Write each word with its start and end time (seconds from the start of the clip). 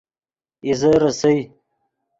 اِیزے 0.65 0.91
ریسئے 1.01 1.37